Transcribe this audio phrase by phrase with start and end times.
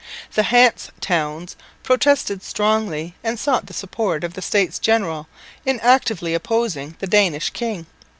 [0.33, 5.27] The Hanse towns protested strongly and sought the support of the States General
[5.63, 7.85] in actively opposing the Danish king.